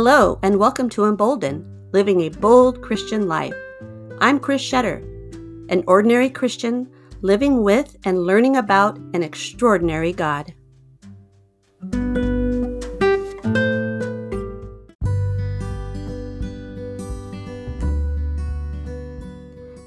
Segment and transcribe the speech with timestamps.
[0.00, 3.52] Hello, and welcome to Emboldened, Living a Bold Christian Life.
[4.20, 5.02] I'm Chris Shetter,
[5.72, 6.88] an ordinary Christian
[7.22, 10.54] living with and learning about an extraordinary God.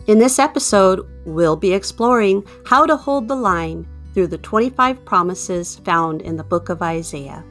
[0.07, 5.77] In this episode, we'll be exploring how to hold the line through the 25 promises
[5.77, 7.45] found in the book of Isaiah.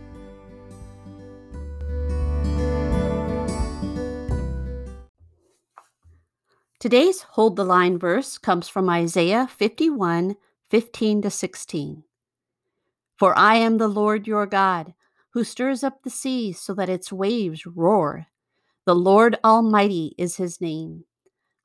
[6.80, 10.34] Today's Hold the Line verse comes from Isaiah 51
[10.70, 12.04] 15 to 16.
[13.18, 14.94] For I am the Lord your God,
[15.34, 18.28] who stirs up the sea so that its waves roar.
[18.86, 21.04] The Lord Almighty is his name.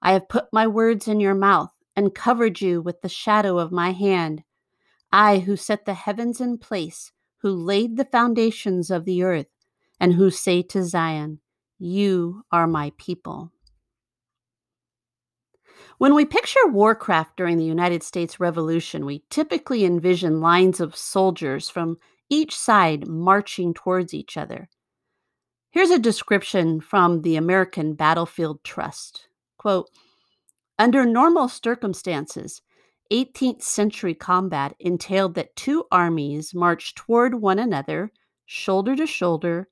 [0.02, 3.72] I have put my words in your mouth and covered you with the shadow of
[3.72, 4.44] my hand.
[5.14, 9.48] I who set the heavens in place, who laid the foundations of the earth,
[9.98, 11.40] and who say to Zion,
[11.80, 13.54] You are my people.
[15.98, 21.70] When we picture warcraft during the United States Revolution, we typically envision lines of soldiers
[21.70, 21.98] from
[22.30, 24.68] each side marching towards each other.
[25.72, 29.30] Here's a description from the American Battlefield Trust.
[29.58, 29.90] Quote,
[30.78, 32.62] Under normal circumstances,
[33.12, 38.12] 18th century combat entailed that two armies marched toward one another,
[38.46, 39.70] shoulder to shoulder,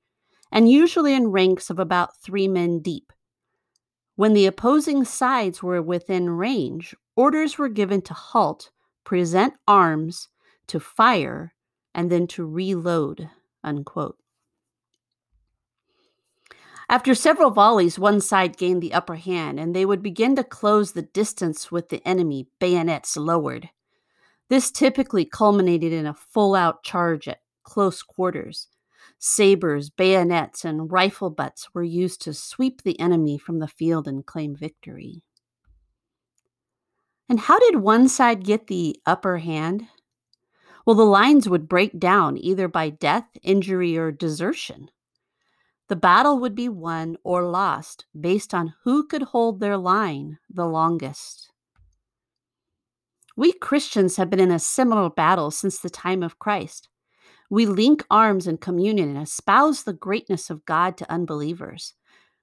[0.50, 3.12] and usually in ranks of about three men deep.
[4.16, 8.70] When the opposing sides were within range, orders were given to halt,
[9.02, 10.28] present arms,
[10.68, 11.54] to fire,
[11.94, 13.28] and then to reload.
[13.64, 14.18] Unquote.
[16.88, 20.92] After several volleys, one side gained the upper hand, and they would begin to close
[20.92, 23.70] the distance with the enemy, bayonets lowered.
[24.50, 28.68] This typically culminated in a full out charge at close quarters.
[29.18, 34.26] Sabers, bayonets, and rifle butts were used to sweep the enemy from the field and
[34.26, 35.22] claim victory.
[37.28, 39.86] And how did one side get the upper hand?
[40.84, 44.90] Well, the lines would break down either by death, injury, or desertion.
[45.88, 50.66] The battle would be won or lost based on who could hold their line the
[50.66, 51.50] longest.
[53.36, 56.88] We Christians have been in a similar battle since the time of Christ.
[57.50, 61.94] We link arms in communion and espouse the greatness of God to unbelievers.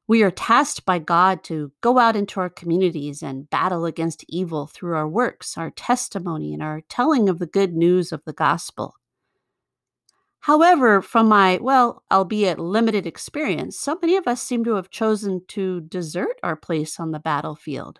[0.07, 4.67] We are tasked by God to go out into our communities and battle against evil
[4.67, 8.95] through our works, our testimony, and our telling of the good news of the gospel.
[10.41, 15.41] However, from my, well, albeit limited experience, so many of us seem to have chosen
[15.49, 17.99] to desert our place on the battlefield.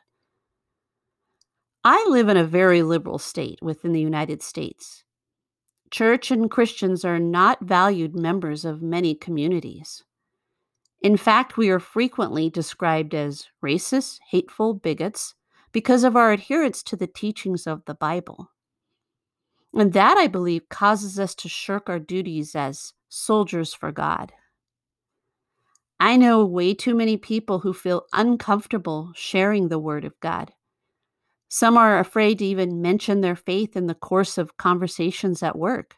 [1.84, 5.04] I live in a very liberal state within the United States.
[5.92, 10.04] Church and Christians are not valued members of many communities.
[11.02, 15.36] In fact, we are frequently described as racist, hateful bigots
[15.74, 18.52] because of our adherence to the teachings of the Bible.
[19.74, 24.32] And that, I believe, causes us to shirk our duties as soldiers for God.
[26.00, 30.54] I know way too many people who feel uncomfortable sharing the Word of God.
[31.54, 35.96] Some are afraid to even mention their faith in the course of conversations at work.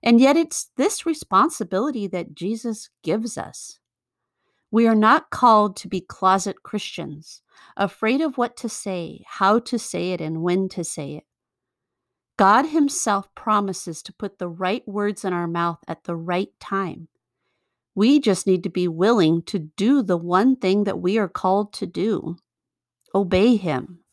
[0.00, 3.80] And yet, it's this responsibility that Jesus gives us.
[4.70, 7.42] We are not called to be closet Christians,
[7.76, 11.24] afraid of what to say, how to say it, and when to say it.
[12.36, 17.08] God Himself promises to put the right words in our mouth at the right time.
[17.96, 21.72] We just need to be willing to do the one thing that we are called
[21.72, 22.36] to do
[23.12, 24.04] obey Him.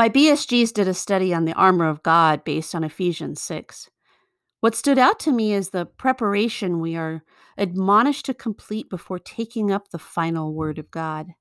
[0.00, 3.90] My BSGs did a study on the armor of God based on Ephesians 6.
[4.60, 7.22] What stood out to me is the preparation we are
[7.58, 11.34] admonished to complete before taking up the final word of God.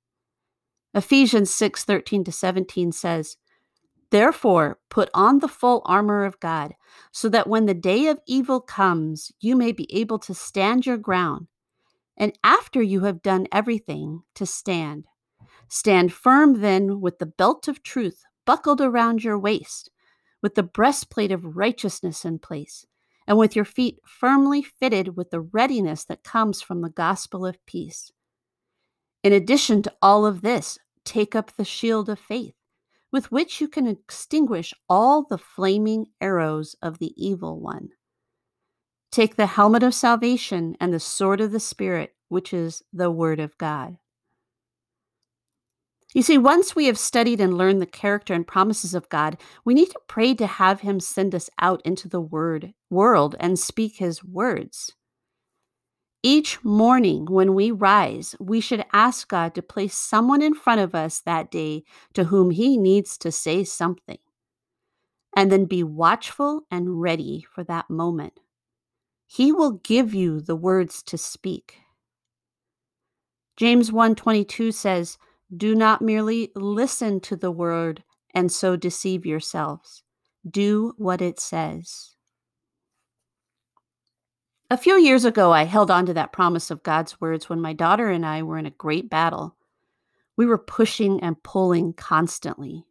[0.94, 3.38] Ephesians 6 13 to 17 says,
[4.12, 6.74] Therefore, put on the full armor of God,
[7.14, 10.98] so that when the day of evil comes, you may be able to stand your
[10.98, 11.48] ground.
[12.18, 15.06] And after you have done everything, to stand.
[15.70, 19.92] Stand firm then with the belt of truth buckled around your waist,
[20.42, 22.84] with the breastplate of righteousness in place,
[23.28, 27.64] and with your feet firmly fitted with the readiness that comes from the gospel of
[27.68, 28.12] peace.
[29.24, 32.56] In addition to all of this, take up the shield of faith
[33.12, 37.90] with which you can extinguish all the flaming arrows of the evil one.
[39.12, 43.40] Take the helmet of salvation and the sword of the Spirit, which is the Word
[43.40, 43.98] of God.
[46.14, 49.76] You see, once we have studied and learned the character and promises of God, we
[49.76, 53.98] need to pray to have Him send us out into the word world and speak
[53.98, 54.96] His words.
[56.24, 60.96] Each morning when we rise, we should ask God to place someone in front of
[60.96, 61.84] us that day
[62.14, 64.18] to whom He needs to say something.
[65.36, 68.40] And then be watchful and ready for that moment.
[69.28, 71.78] He will give you the words to speak.
[73.56, 75.20] James 1:22 says,
[75.56, 78.04] "Do not merely listen to the word
[78.34, 80.04] and so deceive yourselves.
[80.50, 82.16] Do what it says."
[84.70, 87.74] A few years ago, I held on to that promise of God's words when my
[87.74, 89.58] daughter and I were in a great battle.
[90.38, 92.86] We were pushing and pulling constantly.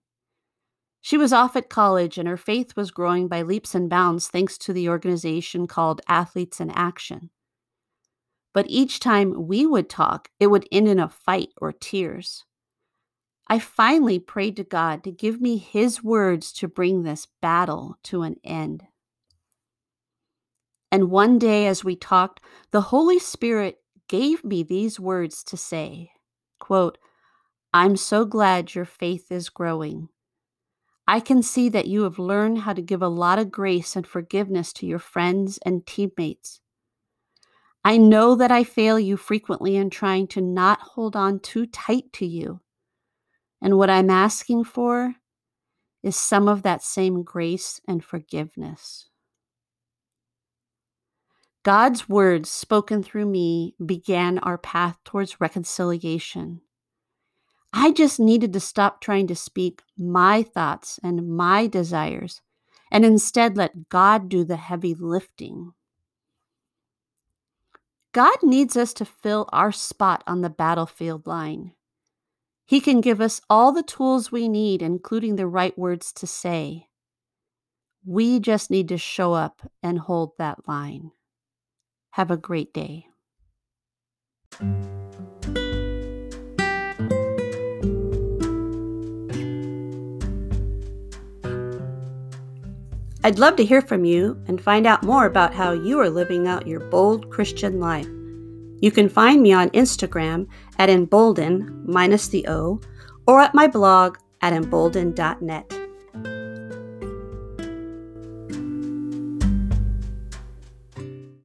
[1.00, 4.58] She was off at college and her faith was growing by leaps and bounds thanks
[4.58, 7.30] to the organization called Athletes in Action.
[8.52, 12.44] But each time we would talk, it would end in a fight or tears.
[13.48, 18.22] I finally prayed to God to give me His words to bring this battle to
[18.22, 18.84] an end.
[20.92, 22.40] And one day, as we talked,
[22.70, 23.78] the Holy Spirit
[24.08, 26.10] gave me these words to say
[26.58, 26.98] quote,
[27.72, 30.08] I'm so glad your faith is growing.
[31.06, 34.06] I can see that you have learned how to give a lot of grace and
[34.06, 36.60] forgiveness to your friends and teammates.
[37.84, 42.12] I know that I fail you frequently in trying to not hold on too tight
[42.14, 42.60] to you.
[43.60, 45.14] And what I'm asking for
[46.02, 49.08] is some of that same grace and forgiveness.
[51.64, 56.60] God's words spoken through me began our path towards reconciliation.
[57.72, 62.40] I just needed to stop trying to speak my thoughts and my desires
[62.90, 65.72] and instead let God do the heavy lifting.
[68.12, 71.72] God needs us to fill our spot on the battlefield line.
[72.68, 76.88] He can give us all the tools we need, including the right words to say.
[78.04, 81.12] We just need to show up and hold that line.
[82.10, 83.06] Have a great day.
[93.24, 96.46] I'd love to hear from you and find out more about how you are living
[96.46, 98.06] out your bold Christian life.
[98.80, 100.46] You can find me on Instagram
[100.78, 102.80] at emboldened minus the O
[103.26, 105.77] or at my blog at emboldened.net.